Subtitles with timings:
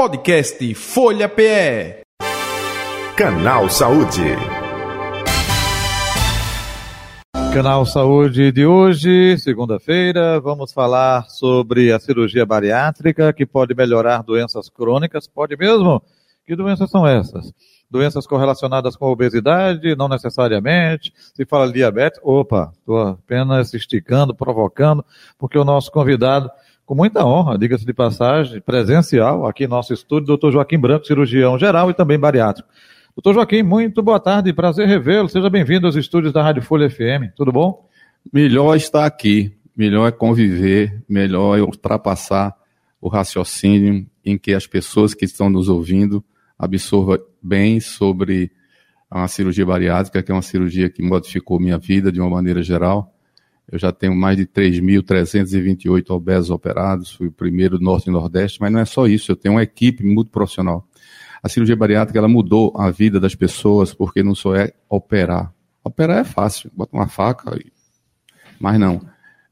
[0.00, 2.00] Podcast Folha PE.
[3.14, 4.34] Canal Saúde.
[7.52, 14.70] Canal Saúde de hoje, segunda-feira, vamos falar sobre a cirurgia bariátrica que pode melhorar doenças
[14.70, 15.28] crônicas.
[15.28, 16.02] Pode mesmo?
[16.46, 17.52] Que doenças são essas?
[17.90, 21.12] Doenças correlacionadas com a obesidade, não necessariamente.
[21.34, 25.04] Se fala de diabetes, opa, estou apenas esticando, provocando,
[25.38, 26.50] porque o nosso convidado
[26.90, 31.56] com muita honra, diga-se de passagem, presencial aqui no nosso estúdio, doutor Joaquim Branco, cirurgião
[31.56, 32.68] geral e também bariátrico.
[33.14, 35.28] Doutor Joaquim, muito boa tarde, prazer revê-lo.
[35.28, 37.30] Seja bem-vindo aos estúdios da Rádio Folha FM.
[37.36, 37.88] Tudo bom?
[38.32, 42.56] Melhor estar aqui, melhor é conviver, melhor é ultrapassar
[43.00, 46.24] o raciocínio em que as pessoas que estão nos ouvindo
[46.58, 48.50] absorvam bem sobre
[49.08, 53.14] a cirurgia bariátrica, que é uma cirurgia que modificou minha vida de uma maneira geral
[53.70, 58.60] eu já tenho mais de 3.328 obesos operados, fui o primeiro do Norte e Nordeste,
[58.60, 60.86] mas não é só isso, eu tenho uma equipe muito profissional.
[61.42, 65.54] A cirurgia bariátrica ela mudou a vida das pessoas porque não só é operar.
[65.82, 67.56] Operar é fácil, bota uma faca,
[68.58, 69.00] mas não.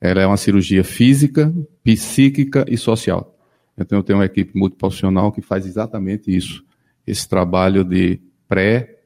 [0.01, 3.35] Ela é uma cirurgia física, psíquica e social.
[3.77, 6.65] Então eu tenho uma equipe multiprofissional que faz exatamente isso.
[7.07, 8.99] Esse trabalho de pré,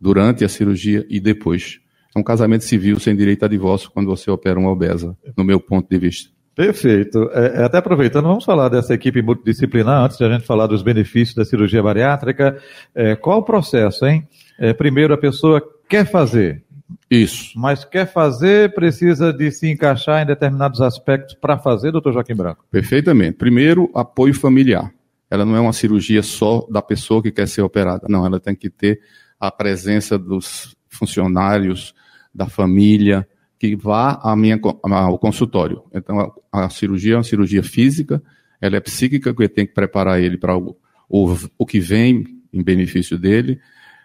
[0.00, 1.80] durante a cirurgia e depois.
[2.14, 5.60] É um casamento civil sem direito a divórcio quando você opera uma obesa, no meu
[5.60, 6.30] ponto de vista.
[6.54, 7.30] Perfeito.
[7.32, 10.82] É, é, até aproveitando, vamos falar dessa equipe multidisciplinar, antes de a gente falar dos
[10.82, 12.60] benefícios da cirurgia bariátrica.
[12.94, 14.28] É, qual o processo, hein?
[14.58, 16.62] É, primeiro, a pessoa quer fazer.
[17.10, 17.58] Isso.
[17.58, 22.64] Mas quer fazer, precisa de se encaixar em determinados aspectos para fazer, doutor Joaquim Branco?
[22.70, 23.38] Perfeitamente.
[23.38, 24.92] Primeiro, apoio familiar.
[25.30, 28.06] Ela não é uma cirurgia só da pessoa que quer ser operada.
[28.08, 29.00] Não, ela tem que ter
[29.38, 31.94] a presença dos funcionários,
[32.34, 33.26] da família,
[33.58, 35.82] que vá à minha, ao consultório.
[35.92, 38.22] Então, a, a, cirurgia é uma cirurgia física,
[38.60, 40.76] ela é psíquica, que eu tenho que preparar ele para o,
[41.08, 43.60] o, o que vem em benefício dele,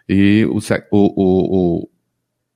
[0.08, 0.58] e o,
[0.90, 1.88] o, o,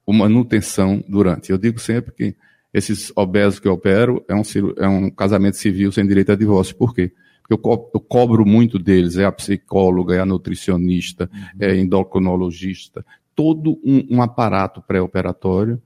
[0.07, 1.51] o, manutenção durante.
[1.51, 2.37] Eu digo sempre que
[2.73, 4.43] esses obesos que eu opero é um,
[4.77, 6.77] é um casamento civil sem direito a divórcio.
[6.77, 7.13] Por quê?
[7.41, 11.41] Porque eu, co eu cobro muito deles, é a psicóloga, é a nutricionista, uhum.
[11.59, 13.05] é endocrinologista,
[13.41, 15.81] todo um, um aparato pré-operatório,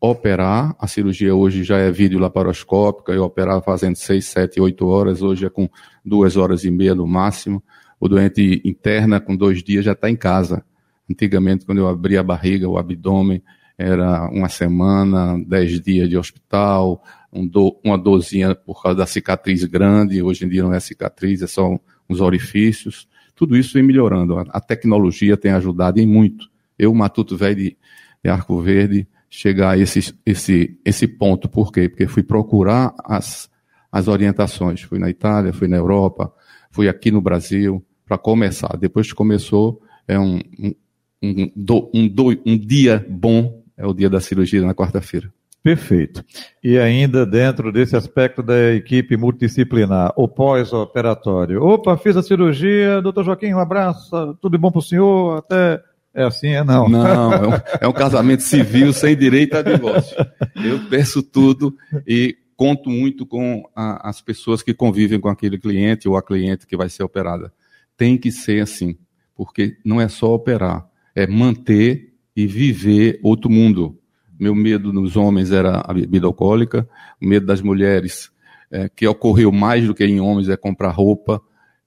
[0.00, 5.20] operar, a cirurgia hoje já é vídeo laparoscópica, eu operava fazendo 6, 7, 8 horas,
[5.20, 5.68] hoje é com
[6.04, 7.60] 2 horas e meia no máximo,
[7.98, 10.64] o doente interna com dois dias já está em casa.
[11.10, 13.42] Antigamente, quando eu abria a barriga, o abdômen,
[13.76, 17.02] era uma semana, dez dias de hospital,
[17.32, 21.42] um do, uma dorzinha por causa da cicatriz grande, hoje em dia não é cicatriz,
[21.42, 21.68] é só
[22.08, 23.08] uns orifícios.
[23.34, 24.38] Tudo isso vem melhorando.
[24.38, 26.51] A tecnologia tem ajudado em muito
[26.82, 27.76] eu, Matuto Velho de,
[28.22, 31.48] de Arco Verde, chegar a esse, esse, esse ponto.
[31.48, 31.88] Por quê?
[31.88, 33.48] Porque fui procurar as,
[33.90, 34.82] as orientações.
[34.82, 36.32] Fui na Itália, fui na Europa,
[36.70, 38.76] fui aqui no Brasil, para começar.
[38.78, 40.74] Depois que começou, é um, um,
[41.22, 41.50] um,
[41.94, 45.32] um, do, um dia bom, é o dia da cirurgia na quarta-feira.
[45.62, 46.24] Perfeito.
[46.62, 51.62] E ainda dentro desse aspecto da equipe multidisciplinar, o pós-operatório.
[51.62, 55.80] Opa, fiz a cirurgia, doutor Joaquim, um abraço, tudo bom para o senhor, até
[56.14, 56.88] é assim, é não.
[56.88, 57.52] Não, é um,
[57.82, 60.16] é um casamento civil sem direito a divórcio.
[60.56, 61.74] Eu peço tudo
[62.06, 66.66] e conto muito com a, as pessoas que convivem com aquele cliente ou a cliente
[66.66, 67.52] que vai ser operada.
[67.96, 68.96] Tem que ser assim,
[69.34, 73.98] porque não é só operar, é manter e viver outro mundo.
[74.38, 76.88] Meu medo nos homens era a bebida alcoólica,
[77.20, 78.30] o medo das mulheres,
[78.70, 81.40] é, que ocorreu mais do que em homens, é comprar roupa.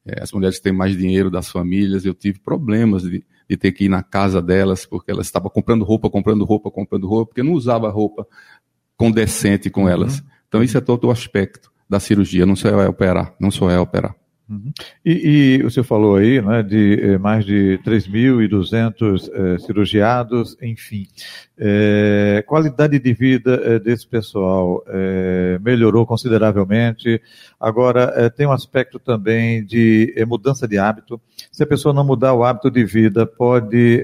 [0.06, 3.85] É, as mulheres têm mais dinheiro das famílias, eu tive problemas de de ter que
[3.85, 7.53] ir na casa delas, porque elas estavam comprando roupa, comprando roupa, comprando roupa, porque não
[7.53, 8.28] usava roupa
[8.97, 10.19] condescente com elas.
[10.19, 10.25] Uhum.
[10.47, 13.79] Então, isso é todo o aspecto da cirurgia, não só é operar, não só é
[13.79, 14.16] operar.
[14.47, 14.72] Uhum.
[15.03, 21.07] E, e você falou aí né, de eh, mais de 3.200 eh, cirurgiados, enfim.
[21.57, 24.83] Eh, qualidade de vida eh, desse pessoal
[25.61, 27.22] melhorou consideravelmente.
[27.59, 31.19] Agora, tem um aspecto também de mudança de hábito.
[31.51, 34.03] Se a pessoa não mudar o hábito de vida, pode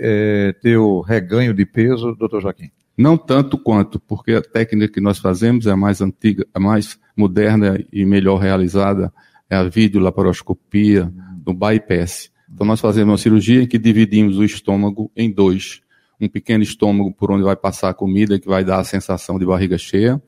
[0.61, 2.71] ter o reganho de peso, doutor Joaquim?
[2.97, 6.99] Não tanto quanto, porque a técnica que nós fazemos é a mais antiga, a mais
[7.15, 9.11] moderna e melhor realizada
[9.51, 12.31] é a videolaparoscopia do bypass.
[12.49, 15.81] Então nós fazemos uma cirurgia em que dividimos o estômago em dois.
[16.21, 19.45] Um pequeno estômago por onde vai passar a comida, que vai dar a sensação de
[19.45, 20.21] barriga cheia,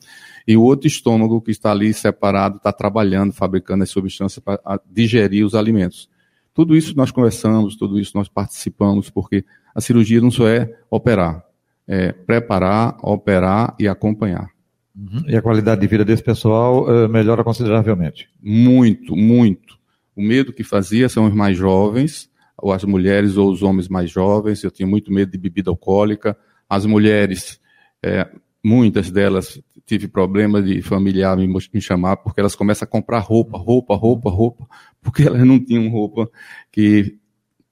[0.45, 4.59] e o outro estômago que está ali separado, está trabalhando, fabricando as substâncias para
[4.91, 6.09] digerir os alimentos.
[6.53, 11.45] Tudo isso nós conversamos, tudo isso nós participamos, porque a cirurgia não só é operar,
[11.87, 14.52] é preparar, operar e acompanhar.
[14.95, 15.23] Uhum.
[15.27, 18.29] E a qualidade de vida desse pessoal uh, melhora consideravelmente?
[18.41, 19.77] Muito, muito.
[20.15, 24.09] O medo que fazia são os mais jovens, ou as mulheres ou os homens mais
[24.09, 24.63] jovens.
[24.63, 26.37] Eu tinha muito medo de bebida alcoólica.
[26.69, 27.59] As mulheres,
[28.03, 28.29] é,
[28.63, 33.57] muitas delas tive problema de familiar me, me, chamar porque elas começam a comprar roupa,
[33.57, 34.67] roupa, roupa, roupa,
[35.01, 36.29] porque elas não tinham roupa
[36.71, 37.17] que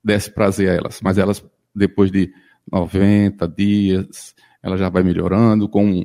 [0.04, 1.00] desse prazer a elas.
[1.02, 2.34] Mas elas, depois de
[2.72, 6.04] 90 dias, ela já vai melhorando, com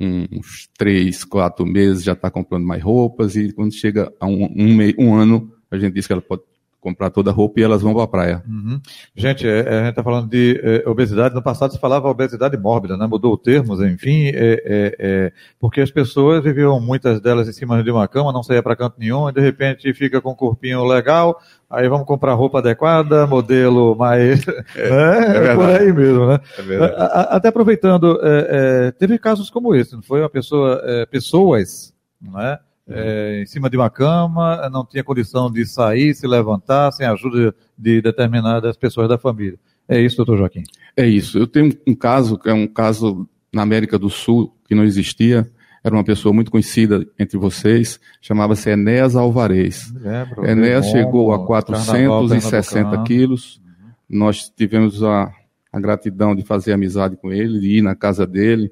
[0.00, 4.78] uns três, quatro meses já está comprando mais roupas, e quando chega a um, um,
[4.98, 6.42] um ano, a gente diz que ela pode
[6.80, 8.42] comprar toda a roupa e elas vão para a praia.
[8.48, 8.80] Uhum.
[9.14, 11.34] Gente, é, a gente está falando de é, obesidade.
[11.34, 13.06] No passado se falava obesidade mórbida, né?
[13.06, 17.82] mudou o termo, enfim, é, é, é, porque as pessoas viviam, muitas delas, em cima
[17.82, 20.84] de uma cama, não saía para canto nenhum, e de repente fica com um corpinho
[20.84, 24.44] legal, aí vamos comprar roupa adequada, modelo mais.
[24.76, 25.52] É, né?
[25.52, 26.40] é por aí mesmo, né?
[27.30, 28.18] até aproveitando,
[28.98, 30.20] teve casos como esse, não foi?
[30.20, 32.38] Uma pessoa, pessoas, não
[32.88, 33.42] é?
[33.42, 37.54] em cima de uma cama, não tinha condição de sair, se levantar, sem a ajuda
[37.76, 39.58] de determinadas pessoas da família.
[39.88, 40.64] É isso, doutor Joaquim?
[40.96, 41.38] É isso.
[41.38, 45.48] Eu tenho um caso, que é um caso na América do Sul, que não existia,
[45.82, 49.92] era uma pessoa muito conhecida entre vocês, chamava-se Enéas Alvarez.
[49.94, 54.18] Lembro, Enéas bom, chegou a 460 quilos, uhum.
[54.18, 55.32] nós tivemos a,
[55.72, 58.70] a gratidão de fazer amizade com ele, de ir na casa dele,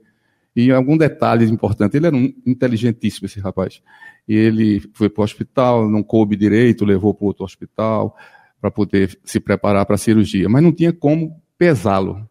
[0.55, 3.83] e algum detalhe importante, ele era um inteligentíssimo, esse rapaz.
[4.29, 8.17] E ele foi para o hospital, não coube direito, levou para outro hospital
[8.61, 10.49] para poder se preparar para a cirurgia.
[10.49, 12.29] Mas não tinha como pesá-lo.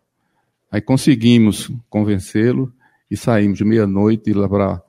[0.72, 2.74] Aí conseguimos convencê-lo
[3.10, 4.82] e saímos de meia-noite lá para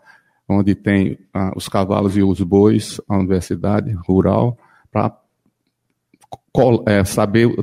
[0.48, 4.58] onde tem ah, os cavalos e os bois, a universidade rural,
[4.90, 5.16] para
[6.86, 7.54] é, saber o,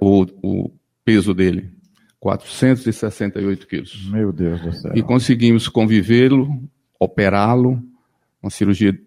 [0.00, 0.70] o, o
[1.04, 1.70] peso dele.
[2.20, 4.08] 468 quilos.
[4.10, 4.92] Meu Deus do céu.
[4.94, 6.48] E conseguimos convivê-lo,
[6.98, 7.82] operá-lo,
[8.46, 8.98] uma cirurgia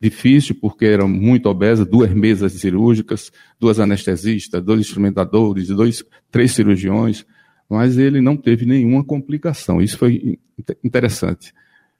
[0.00, 7.24] difícil, porque era muito obesa, duas mesas cirúrgicas, duas anestesistas, dois instrumentadores, dois, três cirurgiões,
[7.68, 9.80] mas ele não teve nenhuma complicação.
[9.80, 10.38] Isso foi
[10.84, 11.52] interessante.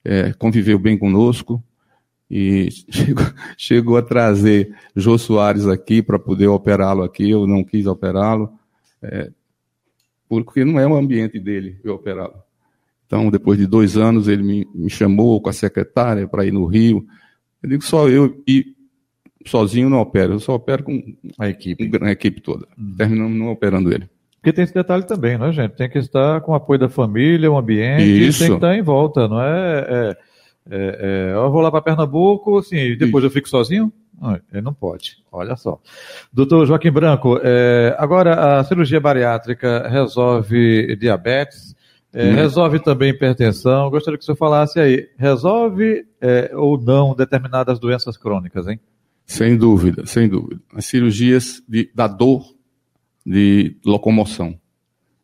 [0.03, 1.61] É, conviveu bem conosco
[2.31, 3.25] e chegou,
[3.57, 8.49] chegou a trazer Jô Soares aqui para poder operá-lo aqui, eu não quis operá-lo.
[9.01, 9.31] É,
[10.27, 12.48] porque não é o ambiente dele eu operá-lo.
[13.09, 16.67] Então, depois de dois anos, ele me, me chamou com a secretária para ir no
[16.67, 17.03] Rio.
[17.63, 18.63] Eu digo, só eu e
[19.47, 21.01] sozinho não opero, eu só opero com
[21.39, 22.67] a equipe, a equipe toda.
[22.77, 22.93] Uhum.
[22.95, 24.07] Terminamos não operando ele.
[24.35, 25.71] Porque tem esse detalhe também, né, gente?
[25.71, 28.39] Tem que estar com o apoio da família, o ambiente, Isso.
[28.39, 29.79] tem que estar em volta, não é?
[29.79, 30.17] é,
[30.69, 33.31] é, é eu vou lá para Pernambuco, assim, e depois Isso.
[33.31, 33.91] eu fico sozinho?
[34.21, 35.17] Não, ele não pode.
[35.31, 35.79] Olha só.
[36.31, 41.75] Doutor Joaquim Branco, é, agora a cirurgia bariátrica resolve diabetes,
[42.13, 42.35] é, hum.
[42.35, 43.89] resolve também hipertensão.
[43.89, 48.79] Gostaria que o senhor falasse aí, resolve é, ou não determinadas doenças crônicas, hein?
[49.25, 50.59] Sem dúvida, sem dúvida.
[50.73, 52.43] As cirurgias de, da dor
[53.23, 54.59] de locomoção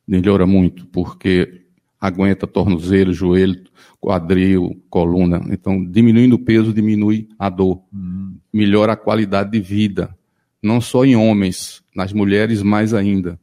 [0.07, 1.63] melhora muito, porque
[1.99, 3.63] aguenta tornozelo, joelho,
[3.99, 5.41] quadril, coluna.
[5.49, 7.81] Então, diminuindo o peso, diminui a dor.
[7.91, 8.37] Uhum.
[8.53, 10.15] Melhora a qualidade de vida.
[10.61, 13.39] Não só em homens, nas mulheres mais ainda.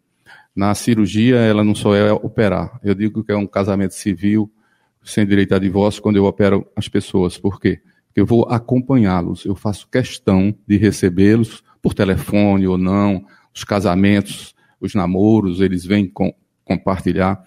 [0.54, 2.78] Na cirurgia, ela não só é operar.
[2.82, 4.50] Eu digo que é um casamento civil,
[5.02, 7.38] sem direito a divórcio, quando eu opero as pessoas.
[7.38, 7.80] Por quê?
[8.06, 9.44] Porque eu vou acompanhá-los.
[9.46, 13.24] Eu faço questão de recebê-los por telefone ou não.
[13.54, 17.42] Os casamentos, os namoros, eles vêm com, compartilhar.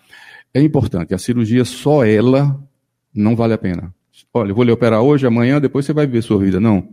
[0.54, 1.14] É importante.
[1.14, 2.60] A cirurgia, só ela
[3.14, 3.94] não vale a pena.
[4.34, 6.60] Olha, eu vou lhe operar hoje, amanhã, depois você vai ver sua vida.
[6.60, 6.90] Não.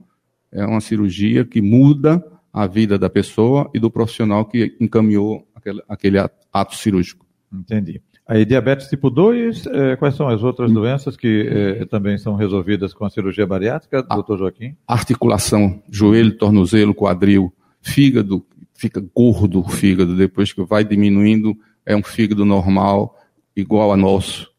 [0.50, 5.82] É uma cirurgia que muda a vida da pessoa e do profissional que encaminhou aquele,
[5.88, 6.18] aquele
[6.52, 7.24] ato cirúrgico.
[7.52, 8.00] Entendi.
[8.26, 12.94] Aí, diabetes tipo 2, eh, quais são as outras doenças que eh, também são resolvidas
[12.94, 14.76] com a cirurgia bariátrica, a, doutor Joaquim?
[14.86, 22.02] Articulação, joelho, tornozelo, quadril, fígado, fica gordo o fígado, depois que vai diminuindo, é um
[22.02, 23.18] fígado normal,
[23.56, 24.50] igual a nosso.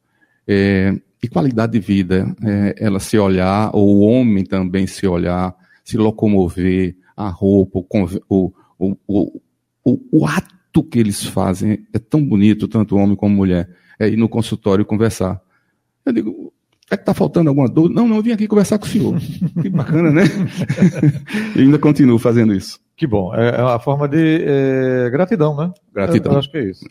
[0.46, 5.56] É, e qualidade de vida, é, ela se olhar, ou o homem também se olhar,
[5.84, 7.86] se locomover, a roupa, o,
[8.30, 9.42] o, o,
[9.86, 10.26] o, o
[10.74, 14.84] ato que eles fazem é tão bonito, tanto homem como mulher, é ir no consultório
[14.84, 15.40] conversar.
[16.04, 16.54] Eu digo,
[16.90, 17.94] é que está faltando alguma dúvida?
[17.94, 19.16] Não, não, eu vim aqui conversar com o senhor.
[19.62, 20.24] Que bacana, né?
[21.56, 22.80] e ainda continuo fazendo isso.
[22.96, 23.34] Que bom.
[23.36, 25.72] É, é uma forma de é, gratidão, né?
[25.94, 26.32] Gratidão.
[26.32, 26.86] Eu, eu acho que é isso.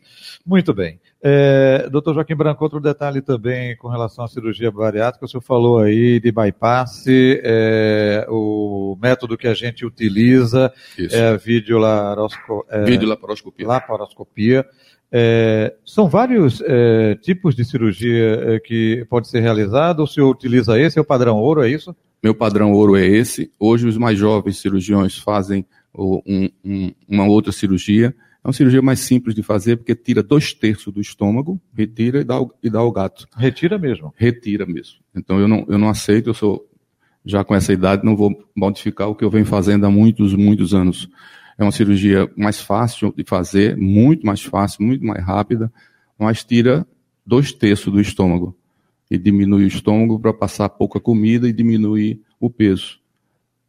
[0.47, 1.01] Muito bem.
[1.25, 5.79] É, doutor Joaquim Branco, outro detalhe também com relação à cirurgia bariátrica, o senhor falou
[5.79, 11.15] aí de bypass, é, o método que a gente utiliza isso.
[11.15, 13.67] é a videolarosco, é, videolaparoscopia.
[13.67, 14.67] Laparoscopia.
[15.13, 20.81] É, são vários é, tipos de cirurgia é, que pode ser realizado, o senhor utiliza
[20.81, 21.95] esse, é o padrão ouro, é isso?
[22.23, 23.51] meu padrão ouro é esse.
[23.59, 28.15] Hoje os mais jovens cirurgiões fazem um, um, uma outra cirurgia.
[28.45, 32.25] É uma cirurgia mais simples de fazer, porque tira dois terços do estômago, retira e
[32.25, 33.29] dá, e dá ao gato.
[33.37, 34.13] Retira mesmo?
[34.17, 34.99] Retira mesmo.
[35.15, 36.69] Então eu não, eu não aceito, eu sou
[37.25, 40.75] já com essa idade, não vou modificar o que eu venho fazendo há muitos, muitos
[40.75, 41.09] anos.
[41.57, 45.73] É uma cirurgia mais fácil de fazer, muito mais fácil, muito mais rápida,
[46.19, 46.85] mas tira
[47.25, 48.57] dois terços do estômago
[49.09, 52.99] e diminui o estômago para passar pouca comida e diminuir o peso.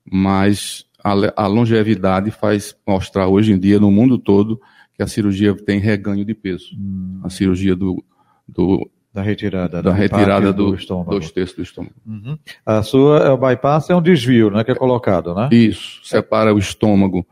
[0.03, 4.59] Mas a, longevidade faz mostrar hoje em dia no mundo todo
[4.95, 6.75] que a cirurgia tem reganho de peso.
[6.75, 7.19] Hum.
[7.23, 8.03] A cirurgia do,
[8.47, 11.11] do da retirada, da, da retirada do, do estômago.
[11.11, 11.93] dois terços do estômago.
[12.05, 12.37] Uhum.
[12.65, 15.49] A sua o bypass é um desvio, né, que é colocado, né?
[15.51, 17.25] Isso, separa o estômago,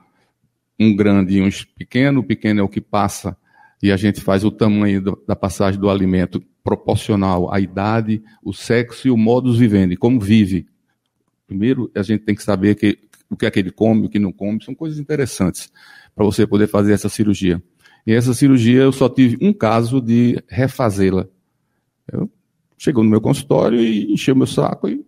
[0.80, 2.20] um grande e um pequeno.
[2.20, 3.36] O pequeno é o que passa
[3.82, 8.54] e a gente faz o tamanho do, da passagem do alimento proporcional à idade, o
[8.54, 10.68] sexo e o modus vivendi, como vive.
[11.48, 13.00] Primeiro, a gente tem que saber que,
[13.32, 15.72] o que é que ele come, o que não come, são coisas interessantes
[16.14, 17.64] para você poder fazer essa cirurgia.
[18.06, 21.28] E essa cirurgia eu só tive um caso de refazê-la.
[22.78, 25.06] Chegou no meu consultório e encheu meu saco e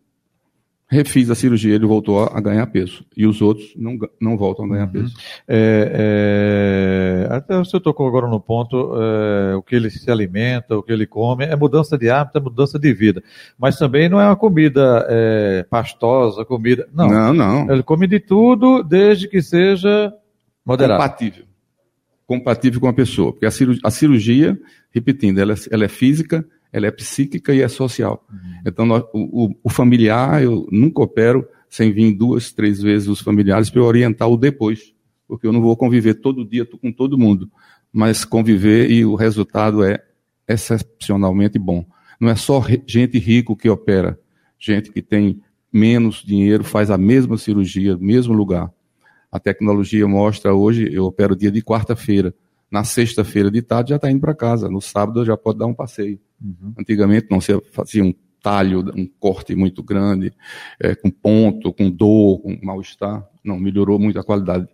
[0.93, 3.03] refiz a cirurgia, ele voltou a ganhar peso.
[3.17, 4.91] E os outros não, não voltam a ganhar uhum.
[4.91, 5.15] peso.
[5.47, 10.83] É, é, até você tocou agora no ponto, é, o que ele se alimenta, o
[10.83, 13.23] que ele come, é mudança de hábito, é mudança de vida.
[13.57, 16.87] Mas também não é uma comida é, pastosa, comida.
[16.93, 17.71] Não, não, não.
[17.71, 20.13] Ele come de tudo, desde que seja
[20.65, 21.01] moderado.
[21.01, 21.45] Compatível.
[22.25, 23.31] Compatível com a pessoa.
[23.33, 24.59] Porque a cirurgia, a cirurgia
[24.93, 28.25] repetindo, ela, é, ela é física, ela é psíquica e é social.
[28.29, 28.61] Uhum.
[28.65, 33.69] Então, nós, o, o, familiar, eu nunca opero sem vir duas, três vezes os familiares
[33.69, 34.93] para orientar o depois,
[35.27, 37.49] porque eu não vou conviver todo dia com todo mundo,
[37.91, 40.03] mas conviver e o resultado é
[40.47, 41.85] excepcionalmente bom.
[42.19, 44.19] Não é só gente rico que opera,
[44.59, 48.71] gente que tem menos dinheiro faz a mesma cirurgia, no mesmo lugar.
[49.31, 52.33] A tecnologia mostra hoje, eu opero dia de quarta-feira.
[52.73, 54.67] Na sexta-feira de tarde já está indo para casa.
[54.67, 56.19] No sábado já pode dar um passeio.
[56.43, 56.73] Uhum.
[56.79, 58.11] Antigamente não se fazia um
[58.41, 60.33] talho, um corte muito grande,
[60.79, 63.23] é, com ponto, com dor, com mal-estar.
[63.43, 64.67] Não, melhorou muito a qualidade.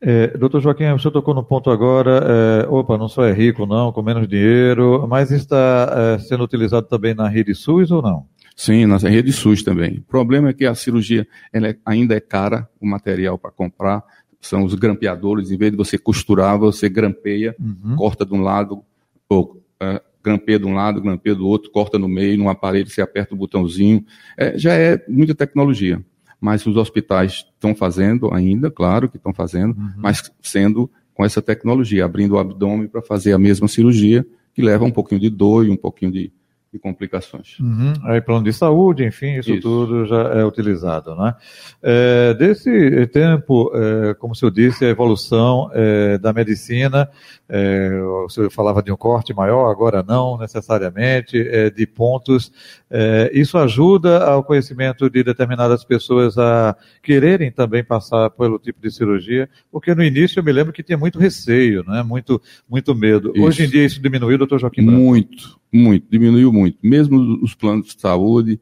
[0.00, 3.92] É, doutor Joaquim, você tocou no ponto agora, é, opa, não só é rico não,
[3.92, 8.26] com menos dinheiro, mas está é, sendo utilizado também na rede SUS ou não?
[8.56, 9.98] Sim, na rede SUS também.
[9.98, 14.02] O problema é que a cirurgia é, ainda é cara, o material para comprar,
[14.46, 17.96] são os grampeadores, em vez de você costurar, você grampeia, uhum.
[17.96, 18.82] corta de um lado,
[19.28, 23.02] ou é, grampeia de um lado, grampeia do outro, corta no meio, num aparelho você
[23.02, 24.04] aperta o botãozinho.
[24.36, 26.02] É, já é muita tecnologia.
[26.40, 29.92] Mas os hospitais estão fazendo ainda, claro que estão fazendo, uhum.
[29.96, 34.84] mas sendo com essa tecnologia, abrindo o abdômen para fazer a mesma cirurgia, que leva
[34.84, 36.32] um pouquinho de dor e um pouquinho de,
[36.74, 37.58] e complicações.
[37.60, 37.92] Uhum.
[38.02, 41.34] Aí plano de saúde, enfim, isso, isso, tudo já é utilizado, né?
[41.80, 47.08] É, desse tempo, é, como o senhor disse, a evolução é, da medicina,
[47.48, 47.90] é,
[48.24, 52.52] o senhor falava de um corte maior, agora não necessariamente, é, de pontos,
[52.90, 58.90] é, isso ajuda ao conhecimento de determinadas pessoas a quererem também passar pelo tipo de
[58.90, 62.02] cirurgia, porque no início eu me lembro que tinha muito receio, né?
[62.02, 63.30] Muito, muito medo.
[63.32, 63.44] Isso.
[63.44, 65.00] Hoje em dia isso diminuiu, doutor Joaquim Branco?
[65.00, 66.78] Muito, muito, diminuiu muito.
[66.82, 68.60] Mesmo os planos de saúde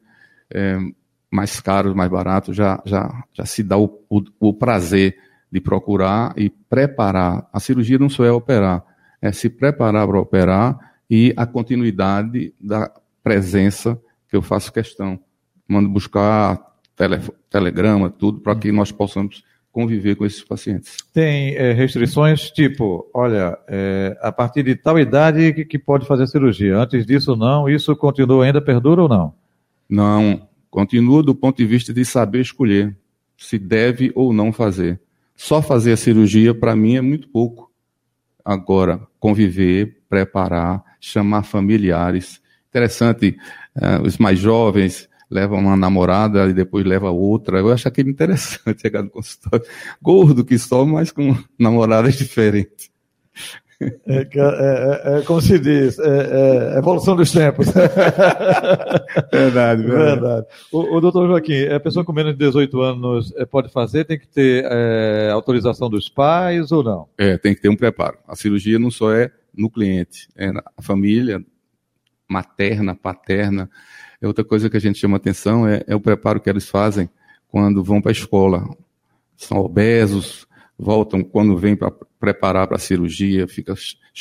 [0.51, 0.77] é,
[1.31, 5.15] mais caros, mais baratos, já, já, já se dá o, o, o, prazer
[5.51, 7.47] de procurar e preparar.
[7.53, 8.83] A cirurgia não só é operar,
[9.21, 12.91] é se preparar para operar e a continuidade da
[13.23, 15.19] presença que eu faço questão.
[15.67, 16.59] Mando buscar
[16.95, 19.43] tele, telegrama, tudo, para que nós possamos
[19.73, 20.97] conviver com esses pacientes.
[21.11, 26.27] Tem é, restrições tipo, olha, é, a partir de tal idade que, que, pode fazer
[26.27, 26.77] cirurgia.
[26.77, 27.67] Antes disso, não.
[27.67, 29.33] Isso continua ainda, perdura ou não?
[29.89, 30.47] Não.
[30.69, 32.95] Continua do ponto de vista de saber escolher
[33.35, 35.01] se deve ou não fazer.
[35.35, 37.71] Só fazer a cirurgia, para mim, é muito pouco.
[38.45, 42.39] Agora, conviver, preparar, chamar familiares.
[42.69, 43.35] Interessante,
[43.75, 47.59] uh, os mais jovens leva uma namorada e depois leva outra.
[47.59, 49.65] Eu acho aquilo interessante chegar no consultório.
[50.01, 52.91] Gordo que só, mas com namoradas diferentes.
[53.81, 57.67] É, é, é, é, como se diz, é, é evolução dos tempos.
[59.33, 60.21] verdade, verdade.
[60.21, 60.47] verdade.
[60.71, 64.17] O, o doutor Joaquim, a pessoa com menos de 18 anos é, pode fazer, tem
[64.17, 64.65] que ter
[65.31, 67.09] autorização dos pais ou não?
[67.17, 68.17] É, tem que ter um preparo.
[68.27, 71.43] A cirurgia não só é no cliente, é na família,
[72.29, 73.69] materna, paterna.
[74.23, 77.09] É outra coisa que a gente chama atenção é, é o preparo que eles fazem
[77.49, 78.63] quando vão para a escola.
[79.35, 80.47] São obesos,
[80.79, 83.75] voltam quando vêm para preparar para a cirurgia, fica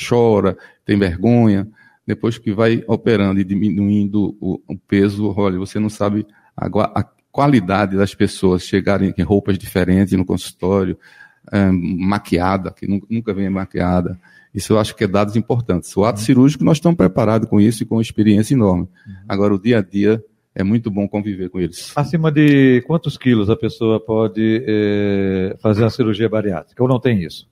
[0.09, 1.69] chora, tem vergonha.
[2.05, 7.05] Depois que vai operando e diminuindo o, o peso, olha, você não sabe a, a,
[7.31, 10.99] qualidade das pessoas chegarem em roupas diferentes no consultório,
[11.53, 14.21] é, maquiada, que nunca vem maquiada.
[14.55, 15.97] Isso eu acho que é dados importantes.
[15.97, 16.27] O ato uhum.
[16.27, 18.83] cirúrgico, nós estamos preparados com isso e com uma experiência enorme.
[19.07, 19.15] Uhum.
[19.29, 20.23] Agora, o dia a dia
[20.55, 21.93] é muito bom conviver com eles.
[21.97, 26.83] Acima de quantos quilos a pessoa pode é, fazer a cirurgia bariátrica?
[26.83, 27.49] Ou não tem isso?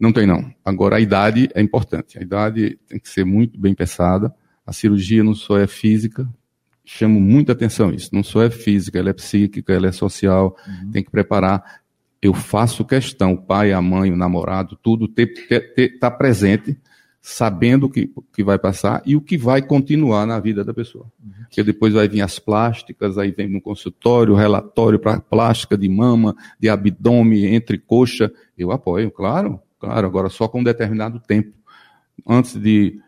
[0.00, 0.50] Não tem, não.
[0.64, 2.18] Agora, a idade é importante.
[2.18, 4.32] A idade tem que ser muito bem pensada.
[4.64, 6.28] A cirurgia não só é física,
[6.84, 8.10] chamo muita atenção isso.
[8.12, 10.56] Não só é física, ela é psíquica, ela é social.
[10.66, 10.90] Uhum.
[10.90, 11.82] Tem que preparar.
[12.20, 16.76] Eu faço questão, o pai, a mãe, o namorado, tudo, ter, tá presente
[17.20, 21.06] sabendo o que, que vai passar e o que vai continuar na vida da pessoa.
[21.42, 26.34] Porque depois vai vir as plásticas, aí vem no consultório, relatório para plástica de mama,
[26.58, 28.32] de abdômen, entre coxa.
[28.56, 31.52] Eu apoio, claro, claro, agora só com um determinado tempo.
[32.26, 32.98] Antes de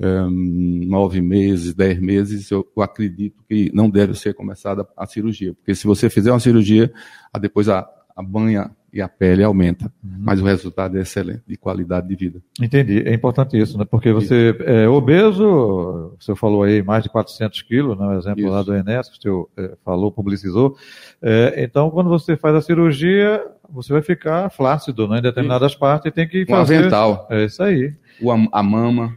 [0.00, 5.54] um, nove meses, dez meses, eu, acredito que não deve ser começada a cirurgia.
[5.54, 6.92] Porque se você fizer uma cirurgia,
[7.40, 10.16] depois a, a banha e a pele aumenta, uhum.
[10.20, 12.40] mas o resultado é excelente, de qualidade de vida.
[12.58, 13.84] Entendi, é importante isso, né?
[13.84, 18.06] Porque você é obeso, você falou aí mais de 400 quilos, né?
[18.06, 18.50] o exemplo isso.
[18.50, 20.78] lá do Enes, que o senhor é, falou, publicizou.
[21.20, 25.18] É, então, quando você faz a cirurgia, você vai ficar flácido né?
[25.18, 25.78] em determinadas isso.
[25.78, 26.76] partes e tem que fazer...
[26.76, 27.26] O avental.
[27.28, 27.92] É isso aí.
[28.18, 29.14] O, a mama,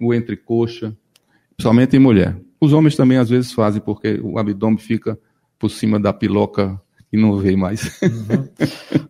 [0.00, 0.96] o entrecoxa,
[1.60, 2.34] somente em mulher.
[2.58, 5.18] Os homens também às vezes fazem, porque o abdômen fica
[5.58, 6.80] por cima da piloca
[7.12, 8.00] e não vê mais.
[8.02, 8.48] Uhum.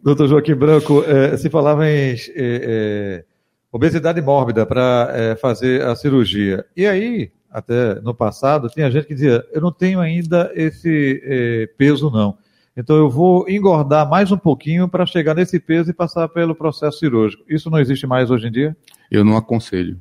[0.03, 3.25] Doutor Joaquim Branco, é, se falava em é, é,
[3.73, 6.65] obesidade mórbida para é, fazer a cirurgia.
[6.77, 11.67] E aí, até no passado, tinha gente que dizia: eu não tenho ainda esse é,
[11.77, 12.39] peso, não.
[12.77, 17.01] Então eu vou engordar mais um pouquinho para chegar nesse peso e passar pelo processo
[17.01, 17.43] cirúrgico.
[17.49, 18.77] Isso não existe mais hoje em dia?
[19.11, 20.01] Eu não aconselho.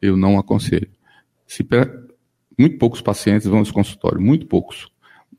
[0.00, 0.88] Eu não aconselho.
[1.46, 1.66] Se,
[2.58, 4.88] muito poucos pacientes vão ao consultório, muito poucos.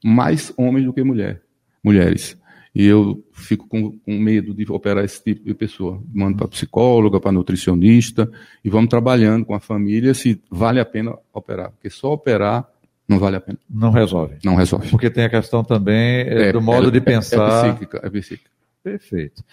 [0.06, 1.42] Mais homens do que mulher
[1.88, 2.38] mulheres.
[2.76, 6.00] E eu fico com, com, medo de operar esse tipo de pessoa.
[6.14, 8.30] Mando para psicóloga, para nutricionista,
[8.64, 11.72] e vamos trabalhando com a família se vale a pena operar.
[11.72, 12.68] Porque só operar
[13.08, 13.58] não vale a pena.
[13.70, 14.36] Não resolve.
[14.44, 14.90] Não resolve.
[14.92, 17.66] Porque tem a questão também é, do modo é, de pensar.
[17.66, 18.52] É, é psíquica, é psíquica.
[18.84, 19.44] Perfeito.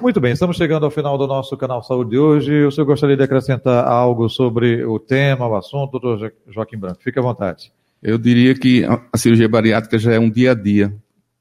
[0.00, 2.64] Muito bem, estamos chegando ao final do nosso canal Saúde de hoje.
[2.64, 7.02] O senhor gostaria de acrescentar algo sobre o tema, o assunto, doutor Joaquim Branco?
[7.02, 7.72] Fique à vontade.
[8.02, 10.94] Eu diria que a cirurgia bariátrica já é um dia a dia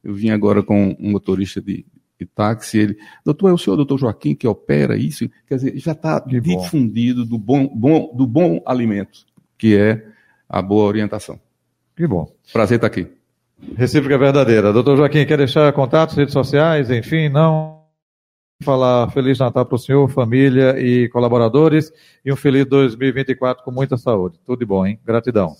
[0.07, 1.85] eu vim agora com um motorista de,
[2.17, 5.29] de táxi, ele, doutor, é o senhor, doutor Joaquim, que opera isso?
[5.45, 9.25] Quer dizer, já está difundido do bom, bom, do bom alimento,
[9.57, 10.07] que é
[10.47, 11.37] a boa orientação.
[11.93, 12.31] Que bom.
[12.53, 13.05] Prazer estar aqui.
[13.75, 14.71] Recíproca verdadeira.
[14.71, 17.83] Doutor Joaquim, quer deixar contatos, redes sociais, enfim, não?
[18.63, 21.91] Falar Feliz Natal para o senhor, família e colaboradores
[22.23, 24.39] e um feliz 2024 com muita saúde.
[24.45, 24.97] Tudo de bom, hein?
[25.05, 25.53] Gratidão.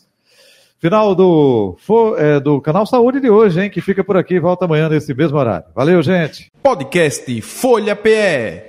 [0.80, 1.76] Final do,
[2.18, 3.70] é, do Canal Saúde de hoje, hein?
[3.70, 5.66] Que fica por aqui, volta amanhã nesse mesmo horário.
[5.76, 6.52] Valeu, gente.
[6.62, 8.68] Podcast Folha PE.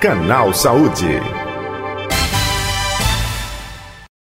[0.00, 1.43] Canal Saúde.